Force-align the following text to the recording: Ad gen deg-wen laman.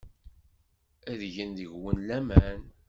Ad 1.11 1.21
gen 1.33 1.51
deg-wen 1.57 1.97
laman. 2.07 2.61